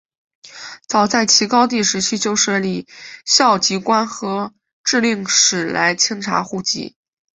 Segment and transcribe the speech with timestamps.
[0.87, 2.87] 早在齐高帝时期就设立
[3.23, 4.51] 校籍官和
[4.83, 6.95] 置令史来清查户籍。